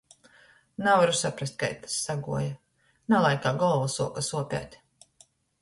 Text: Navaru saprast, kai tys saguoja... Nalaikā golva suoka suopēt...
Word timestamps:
Navaru 0.87 1.13
saprast, 1.19 1.57
kai 1.63 1.69
tys 1.83 1.99
saguoja... 2.07 2.57
Nalaikā 3.15 3.55
golva 3.65 3.93
suoka 3.99 4.29
suopēt... 4.31 4.83